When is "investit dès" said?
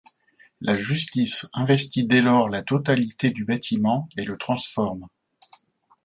1.53-2.23